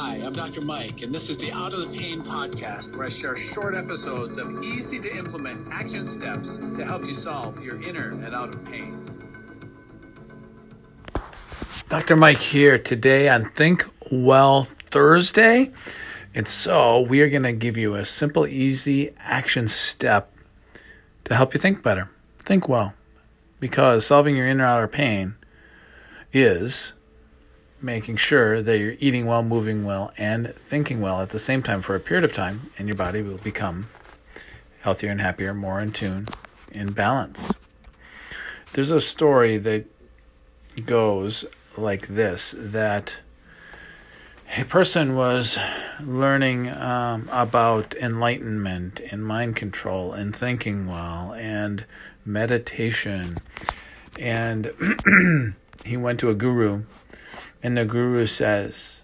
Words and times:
I'm 0.00 0.32
Dr. 0.32 0.60
Mike, 0.60 1.02
and 1.02 1.12
this 1.12 1.28
is 1.28 1.38
the 1.38 1.50
Out 1.50 1.72
of 1.72 1.80
the 1.80 1.98
Pain 1.98 2.22
podcast, 2.22 2.96
where 2.96 3.06
I 3.06 3.10
share 3.10 3.36
short 3.36 3.74
episodes 3.74 4.38
of 4.38 4.46
easy 4.62 5.00
to 5.00 5.16
implement 5.16 5.66
action 5.72 6.04
steps 6.04 6.58
to 6.76 6.84
help 6.84 7.04
you 7.04 7.14
solve 7.14 7.60
your 7.64 7.82
inner 7.82 8.12
and 8.12 8.32
outer 8.32 8.58
pain. 8.58 8.94
Dr. 11.88 12.14
Mike 12.14 12.38
here 12.38 12.78
today 12.78 13.28
on 13.28 13.50
Think 13.50 13.86
Well 14.08 14.68
Thursday. 14.90 15.72
And 16.32 16.46
so 16.46 17.00
we 17.00 17.20
are 17.20 17.28
going 17.28 17.42
to 17.42 17.52
give 17.52 17.76
you 17.76 17.96
a 17.96 18.04
simple, 18.04 18.46
easy 18.46 19.10
action 19.18 19.66
step 19.66 20.32
to 21.24 21.34
help 21.34 21.54
you 21.54 21.58
think 21.58 21.82
better, 21.82 22.08
think 22.38 22.68
well, 22.68 22.94
because 23.58 24.06
solving 24.06 24.36
your 24.36 24.46
inner 24.46 24.64
and 24.64 24.70
outer 24.70 24.86
pain 24.86 25.34
is 26.32 26.92
making 27.80 28.16
sure 28.16 28.60
that 28.62 28.78
you're 28.78 28.96
eating 28.98 29.26
well, 29.26 29.42
moving 29.42 29.84
well, 29.84 30.12
and 30.18 30.54
thinking 30.54 31.00
well 31.00 31.20
at 31.20 31.30
the 31.30 31.38
same 31.38 31.62
time 31.62 31.82
for 31.82 31.94
a 31.94 32.00
period 32.00 32.24
of 32.24 32.32
time, 32.32 32.70
and 32.78 32.88
your 32.88 32.96
body 32.96 33.22
will 33.22 33.38
become 33.38 33.88
healthier 34.80 35.10
and 35.10 35.20
happier, 35.20 35.54
more 35.54 35.80
in 35.80 35.92
tune, 35.92 36.26
in 36.72 36.92
balance. 36.92 37.52
There's 38.72 38.90
a 38.90 39.00
story 39.00 39.58
that 39.58 39.86
goes 40.86 41.44
like 41.76 42.08
this 42.08 42.54
that 42.58 43.18
a 44.56 44.64
person 44.64 45.14
was 45.14 45.58
learning 46.00 46.70
um, 46.70 47.28
about 47.30 47.94
enlightenment 47.96 49.00
and 49.10 49.24
mind 49.24 49.56
control 49.56 50.12
and 50.12 50.34
thinking 50.34 50.86
well 50.86 51.34
and 51.34 51.84
meditation. 52.24 53.38
And 54.18 54.72
he 55.84 55.96
went 55.96 56.18
to 56.20 56.30
a 56.30 56.34
guru, 56.34 56.84
and 57.62 57.76
the 57.76 57.84
guru 57.84 58.26
says, 58.26 59.02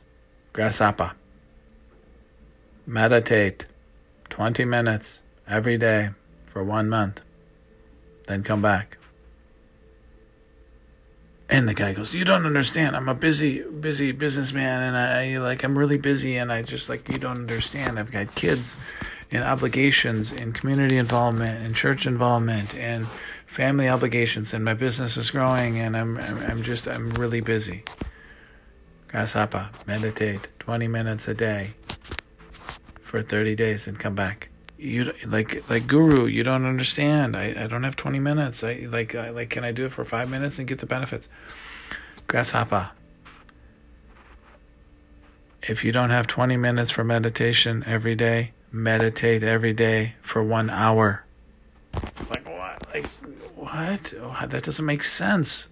Grasshopper, 0.52 1.12
meditate 2.86 3.66
20 4.30 4.64
minutes 4.64 5.20
every 5.48 5.76
day 5.76 6.10
for 6.46 6.62
one 6.62 6.88
month, 6.88 7.20
then 8.26 8.42
come 8.42 8.62
back. 8.62 8.98
And 11.50 11.68
the 11.68 11.74
guy 11.74 11.92
goes, 11.92 12.14
"You 12.14 12.24
don't 12.24 12.46
understand. 12.46 12.96
I'm 12.96 13.08
a 13.08 13.14
busy, 13.14 13.62
busy 13.62 14.12
businessman, 14.12 14.82
and 14.82 14.96
I 14.96 15.38
like 15.38 15.62
I'm 15.62 15.76
really 15.78 15.98
busy, 15.98 16.36
and 16.36 16.50
I 16.50 16.62
just 16.62 16.88
like 16.88 17.08
you 17.10 17.18
don't 17.18 17.36
understand. 17.36 17.98
I've 17.98 18.10
got 18.10 18.34
kids, 18.34 18.78
and 19.30 19.44
obligations, 19.44 20.32
and 20.32 20.54
community 20.54 20.96
involvement, 20.96 21.64
and 21.64 21.74
church 21.74 22.06
involvement, 22.06 22.74
and 22.74 23.06
family 23.46 23.88
obligations, 23.88 24.54
and 24.54 24.64
my 24.64 24.74
business 24.74 25.18
is 25.18 25.30
growing, 25.30 25.78
and 25.78 25.96
I'm 25.96 26.16
I'm, 26.16 26.38
I'm 26.38 26.62
just 26.62 26.88
I'm 26.88 27.10
really 27.12 27.40
busy." 27.40 27.84
Grasshopper, 29.14 29.70
meditate 29.86 30.48
20 30.58 30.88
minutes 30.88 31.28
a 31.28 31.34
day 31.34 31.74
for 33.00 33.22
30 33.22 33.54
days, 33.54 33.86
and 33.86 33.96
come 33.96 34.16
back. 34.16 34.48
You 34.76 35.12
like 35.24 35.70
like 35.70 35.86
guru 35.86 36.26
you 36.26 36.42
don't 36.42 36.66
understand. 36.66 37.36
I, 37.36 37.54
I 37.56 37.68
don't 37.68 37.84
have 37.84 37.94
20 37.94 38.18
minutes. 38.18 38.64
I 38.64 38.88
like 38.90 39.14
I, 39.14 39.30
like 39.30 39.50
can 39.50 39.62
i 39.62 39.70
do 39.70 39.86
it 39.86 39.92
for 39.92 40.04
five 40.04 40.28
minutes 40.28 40.58
and 40.58 40.66
get 40.66 40.80
the 40.80 40.86
benefits? 40.86 41.28
Grasshopper. 42.26 42.90
If 45.62 45.84
you 45.84 45.92
don't 45.92 46.10
have 46.10 46.26
20 46.26 46.56
minutes 46.56 46.90
for 46.90 47.04
meditation 47.04 47.84
every 47.86 48.16
day 48.16 48.50
meditate 48.72 49.44
every 49.44 49.74
day 49.74 50.14
for 50.22 50.42
one 50.42 50.70
hour. 50.70 51.24
It's 52.18 52.30
like 52.30 52.44
what? 52.48 52.84
Like 52.92 53.06
what? 53.54 54.12
Oh, 54.20 54.44
that 54.44 54.64
doesn't 54.64 54.84
make 54.84 55.04
sense. 55.04 55.68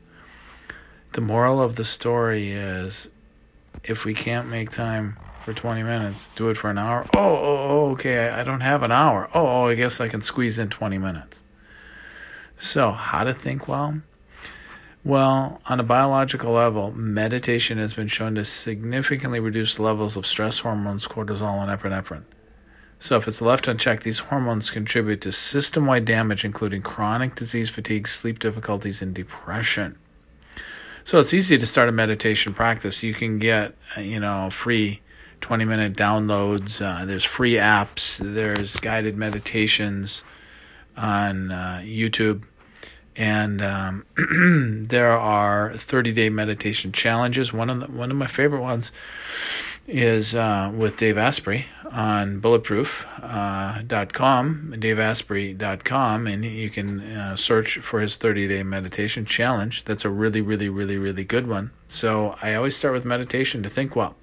The 1.15 1.21
moral 1.21 1.61
of 1.61 1.75
the 1.75 1.85
story 1.85 2.53
is 2.53 3.09
if 3.85 4.05
we 4.05 4.15
can't 4.15 4.49
make 4.49 4.71
time 4.71 5.17
for 5.43 5.53
20 5.53 5.83
minutes. 5.83 6.31
Do 6.37 6.49
it 6.51 6.57
for 6.57 6.71
an 6.71 6.79
hour. 6.79 7.07
Oh, 7.15 7.21
oh, 7.21 7.69
oh 7.69 7.91
okay. 7.93 8.29
I, 8.29 8.41
I 8.41 8.45
don't 8.45 8.61
have 8.61 8.83
an 8.83 8.93
hour. 8.93 9.29
Oh, 9.35 9.47
oh, 9.47 9.67
I 9.69 9.75
guess 9.75 10.01
I 10.01 10.09
can 10.09 10.23
squeeze 10.23 10.59
in 10.59 10.71
20 10.71 10.99
minutes. 10.99 11.43
So, 12.59 12.93
how 12.93 13.25
to 13.25 13.35
think 13.35 13.67
well? 13.67 14.03
Well, 15.05 15.61
on 15.67 15.81
a 15.81 15.83
biological 15.83 16.53
level, 16.53 16.93
meditation 16.93 17.79
has 17.79 17.93
been 17.93 18.07
shown 18.07 18.37
to 18.37 18.45
significantly 18.45 19.41
reduce 19.41 19.81
levels 19.81 20.17
of 20.17 20.27
stress 20.27 20.61
hormones, 20.61 21.09
cortisol, 21.09 21.61
and 21.61 21.81
epinephrine. 21.81 22.23
So, 23.01 23.17
if 23.17 23.27
it's 23.27 23.43
left 23.43 23.67
unchecked, 23.67 24.05
these 24.05 24.21
hormones 24.21 24.71
contribute 24.71 25.21
to 25.23 25.33
system 25.33 25.87
wide 25.87 26.05
damage, 26.05 26.45
including 26.45 26.83
chronic 26.83 27.35
disease, 27.35 27.69
fatigue, 27.69 28.07
sleep 28.07 28.39
difficulties, 28.39 29.03
and 29.03 29.13
depression. 29.13 29.99
So, 31.05 31.19
it's 31.19 31.35
easy 31.35 31.59
to 31.59 31.67
start 31.67 31.89
a 31.89 31.93
meditation 31.93 32.55
practice. 32.55 33.03
You 33.03 33.15
can 33.15 33.39
get, 33.39 33.75
you 33.99 34.21
know, 34.21 34.51
free 34.51 35.01
20 35.41 35.65
minute 35.65 35.95
downloads. 35.95 36.81
Uh, 36.81 37.05
there's 37.05 37.25
free 37.25 37.55
apps. 37.55 38.19
There's 38.19 38.77
guided 38.77 39.17
meditations 39.17 40.23
on 40.97 41.51
uh, 41.51 41.81
YouTube. 41.85 42.45
And 43.15 43.61
um, 43.61 44.07
there 44.89 45.13
are 45.13 45.75
30 45.77 46.13
day 46.13 46.31
meditation 46.31 46.93
challenges. 46.93 47.53
One 47.53 47.69
of 47.69 47.81
the, 47.81 47.87
one 47.87 48.11
of 48.11 48.17
my 48.17 48.27
favorite 48.27 48.63
ones 48.63 48.91
is 49.87 50.35
uh, 50.35 50.73
with 50.75 50.97
Dave 50.97 51.19
Asprey 51.19 51.67
on 51.91 52.41
bulletproof.com, 52.41 54.71
uh, 54.73 54.77
daveasprey.com, 54.77 56.27
and 56.27 56.45
you 56.45 56.71
can 56.71 57.01
uh, 57.01 57.37
search 57.37 57.79
for 57.79 58.01
his 58.01 58.17
30 58.17 58.49
day 58.49 58.63
meditation 58.63 59.25
challenge. 59.25 59.85
That's 59.85 60.05
a 60.05 60.11
really, 60.11 60.41
really, 60.41 60.69
really, 60.69 60.97
really 60.97 61.25
good 61.25 61.49
one. 61.49 61.73
So 61.89 62.37
I 62.41 62.55
always 62.55 62.77
start 62.77 62.95
with 62.95 63.05
meditation 63.05 63.63
to 63.63 63.69
think 63.69 63.97
well. 63.97 64.15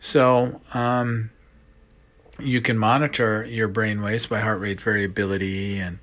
So, 0.00 0.60
um, 0.74 1.30
you 2.38 2.60
can 2.60 2.78
monitor 2.78 3.44
your 3.44 3.68
brain 3.68 4.00
waves 4.00 4.26
by 4.26 4.40
heart 4.40 4.60
rate 4.60 4.80
variability 4.80 5.78
and 5.78 5.98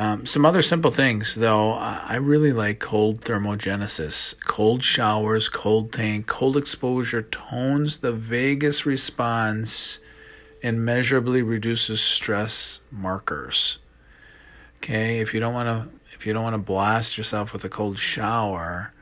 um, 0.00 0.24
some 0.24 0.46
other 0.46 0.62
simple 0.62 0.90
things, 0.90 1.34
though. 1.34 1.72
I 1.72 2.16
really 2.16 2.54
like 2.54 2.78
cold 2.78 3.20
thermogenesis. 3.20 4.34
Cold 4.46 4.82
showers, 4.82 5.50
cold 5.50 5.92
tank, 5.92 6.26
cold 6.26 6.56
exposure 6.56 7.20
tones 7.20 7.98
the 7.98 8.10
vagus 8.10 8.86
response 8.86 9.98
and 10.62 10.86
measurably 10.86 11.42
reduces 11.42 12.00
stress 12.00 12.80
markers. 12.90 13.78
Okay, 14.78 15.20
if 15.20 15.34
you 15.34 15.40
don't 15.40 15.52
want 15.52 15.66
to 15.66 15.98
if 16.14 16.26
you 16.26 16.32
don't 16.32 16.44
want 16.44 16.54
to 16.54 16.58
blast 16.58 17.18
yourself 17.18 17.52
with 17.52 17.62
a 17.66 17.68
cold 17.68 17.98
shower, 17.98 18.94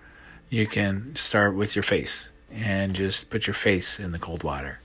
you 0.50 0.66
can 0.66 1.14
start 1.14 1.54
with 1.54 1.76
your 1.76 1.84
face 1.84 2.32
and 2.50 2.96
just 2.96 3.30
put 3.30 3.46
your 3.46 3.54
face 3.54 4.00
in 4.00 4.10
the 4.10 4.18
cold 4.18 4.42
water. 4.42 4.80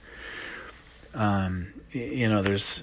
Um, 1.14 1.74
you 1.92 2.28
know, 2.28 2.42
there's 2.42 2.82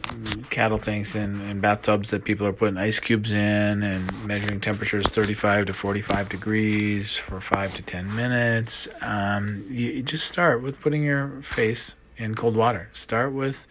cattle 0.51 0.79
tanks 0.79 1.17
and, 1.17 1.43
and 1.43 1.61
bathtubs 1.61 2.11
that 2.11 2.25
people 2.25 2.47
are 2.47 2.53
putting 2.53 2.77
ice 2.77 3.01
cubes 3.01 3.33
in 3.33 3.83
and 3.83 4.27
measuring 4.27 4.61
temperatures 4.61 5.05
35 5.07 5.67
to 5.67 5.73
45 5.73 6.29
degrees 6.29 7.17
for 7.17 7.41
five 7.41 7.75
to 7.75 7.83
10 7.83 8.15
minutes. 8.15 8.89
Um, 9.03 9.65
you, 9.69 9.91
you 9.91 10.03
just 10.03 10.29
start 10.29 10.63
with 10.63 10.81
putting 10.81 11.03
your 11.03 11.43
face 11.43 11.95
in 12.19 12.37
cold 12.37 12.57
water. 12.57 12.89
Start 12.93 13.33
with 13.33 13.67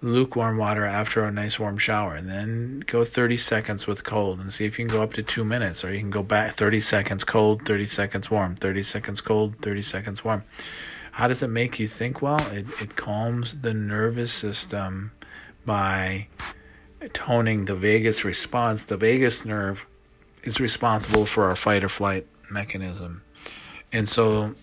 lukewarm 0.00 0.58
water 0.58 0.84
after 0.84 1.24
a 1.24 1.32
nice 1.32 1.58
warm 1.58 1.76
shower 1.76 2.14
and 2.14 2.28
then 2.28 2.84
go 2.86 3.04
30 3.04 3.36
seconds 3.36 3.86
with 3.86 4.04
cold 4.04 4.38
and 4.38 4.52
see 4.52 4.64
if 4.64 4.78
you 4.78 4.86
can 4.86 4.96
go 4.96 5.02
up 5.02 5.12
to 5.12 5.22
two 5.24 5.44
minutes 5.44 5.84
or 5.84 5.92
you 5.92 5.98
can 5.98 6.10
go 6.10 6.22
back 6.22 6.54
30 6.54 6.80
seconds 6.80 7.24
cold 7.24 7.64
30 7.64 7.86
seconds 7.86 8.30
warm 8.30 8.54
30 8.54 8.84
seconds 8.84 9.20
cold 9.20 9.56
30 9.60 9.82
seconds 9.82 10.24
warm 10.24 10.44
how 11.18 11.26
does 11.26 11.42
it 11.42 11.48
make 11.48 11.80
you 11.80 11.88
think? 11.88 12.22
Well 12.22 12.40
it, 12.52 12.64
it 12.80 12.94
calms 12.94 13.60
the 13.60 13.74
nervous 13.74 14.32
system 14.32 15.10
by 15.66 16.28
toning 17.12 17.64
the 17.64 17.74
vagus 17.74 18.24
response. 18.24 18.84
The 18.84 18.96
vagus 18.96 19.44
nerve 19.44 19.84
is 20.44 20.60
responsible 20.60 21.26
for 21.26 21.46
our 21.46 21.56
fight 21.56 21.82
or 21.82 21.88
flight 21.88 22.24
mechanism. 22.52 23.22
And 23.92 24.08
so 24.08 24.54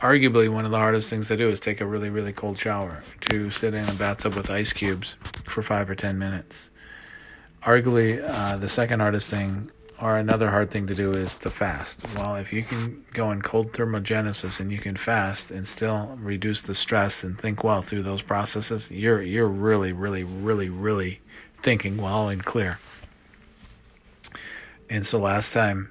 arguably 0.00 0.52
one 0.52 0.64
of 0.64 0.72
the 0.72 0.78
hardest 0.78 1.10
things 1.10 1.28
to 1.28 1.36
do 1.36 1.48
is 1.48 1.60
take 1.60 1.80
a 1.80 1.86
really 1.86 2.10
really 2.10 2.32
cold 2.32 2.58
shower 2.58 3.04
to 3.30 3.48
sit 3.48 3.72
in 3.72 3.88
a 3.88 3.94
bathtub 3.94 4.34
with 4.34 4.50
ice 4.50 4.72
cubes 4.72 5.14
for 5.44 5.62
five 5.62 5.88
or 5.88 5.94
ten 5.94 6.18
minutes. 6.18 6.72
Arguably 7.62 8.20
uh, 8.28 8.56
the 8.56 8.68
second 8.68 8.98
hardest 8.98 9.30
thing 9.30 9.70
or 10.00 10.16
another 10.16 10.50
hard 10.50 10.70
thing 10.70 10.86
to 10.86 10.94
do 10.94 11.12
is 11.12 11.36
to 11.36 11.50
fast 11.50 12.06
well 12.14 12.36
if 12.36 12.52
you 12.52 12.62
can 12.62 13.04
go 13.12 13.30
in 13.30 13.42
cold 13.42 13.72
thermogenesis 13.72 14.60
and 14.60 14.70
you 14.70 14.78
can 14.78 14.96
fast 14.96 15.50
and 15.50 15.66
still 15.66 16.16
reduce 16.20 16.62
the 16.62 16.74
stress 16.74 17.24
and 17.24 17.38
think 17.38 17.64
well 17.64 17.82
through 17.82 18.02
those 18.02 18.22
processes 18.22 18.90
you're 18.90 19.22
you're 19.22 19.48
really 19.48 19.92
really 19.92 20.24
really 20.24 20.68
really 20.68 21.20
thinking 21.62 21.96
well 21.96 22.28
and 22.28 22.44
clear 22.44 22.78
and 24.90 25.04
so 25.04 25.18
last 25.18 25.52
time 25.52 25.90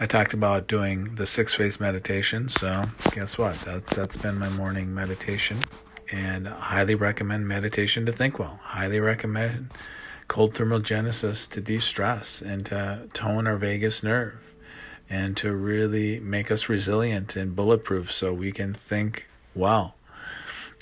I 0.00 0.06
talked 0.06 0.32
about 0.32 0.68
doing 0.68 1.16
the 1.16 1.26
six 1.26 1.54
phase 1.54 1.80
meditation. 1.80 2.48
So, 2.48 2.84
guess 3.10 3.36
what? 3.36 3.56
That, 3.62 3.84
that's 3.88 4.16
been 4.16 4.38
my 4.38 4.48
morning 4.50 4.94
meditation. 4.94 5.58
And 6.12 6.46
I 6.46 6.52
highly 6.52 6.94
recommend 6.94 7.48
meditation 7.48 8.06
to 8.06 8.12
think 8.12 8.38
well. 8.38 8.60
Highly 8.62 9.00
recommend 9.00 9.72
cold 10.28 10.54
thermogenesis 10.54 11.50
to 11.50 11.60
de 11.60 11.78
stress 11.78 12.40
and 12.40 12.66
to 12.66 13.08
tone 13.12 13.46
our 13.46 13.56
vagus 13.56 14.02
nerve 14.02 14.54
and 15.10 15.36
to 15.38 15.52
really 15.52 16.20
make 16.20 16.50
us 16.50 16.68
resilient 16.68 17.34
and 17.34 17.56
bulletproof 17.56 18.12
so 18.12 18.32
we 18.32 18.52
can 18.52 18.74
think 18.74 19.26
well. 19.54 19.94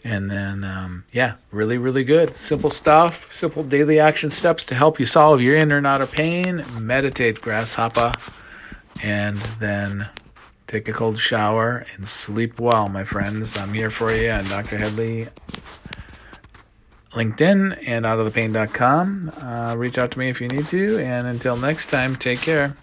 And 0.04 0.30
then, 0.30 0.62
um, 0.62 1.04
yeah, 1.12 1.34
really, 1.50 1.78
really 1.78 2.04
good. 2.04 2.36
Simple 2.36 2.70
stuff, 2.70 3.26
simple 3.32 3.64
daily 3.64 3.98
action 3.98 4.30
steps 4.30 4.64
to 4.66 4.74
help 4.74 5.00
you 5.00 5.06
solve 5.06 5.40
your 5.40 5.56
inner 5.56 5.78
and 5.78 5.86
outer 5.86 6.06
pain. 6.06 6.64
Meditate, 6.78 7.40
grasshopper. 7.40 8.12
And 9.02 9.38
then 9.58 10.08
take 10.66 10.88
a 10.88 10.92
cold 10.92 11.18
shower 11.18 11.84
and 11.94 12.06
sleep 12.06 12.60
well, 12.60 12.88
my 12.88 13.04
friends. 13.04 13.56
I'm 13.56 13.72
here 13.72 13.90
for 13.90 14.14
you 14.14 14.30
on 14.30 14.44
Dr. 14.44 14.78
Headley 14.78 15.28
LinkedIn 17.16 17.82
and 17.86 18.04
outofthepain.com. 18.04 19.32
Uh, 19.40 19.74
reach 19.76 19.98
out 19.98 20.12
to 20.12 20.18
me 20.18 20.28
if 20.28 20.40
you 20.40 20.48
need 20.48 20.66
to. 20.68 20.98
And 20.98 21.26
until 21.26 21.56
next 21.56 21.90
time, 21.90 22.14
take 22.14 22.40
care. 22.40 22.76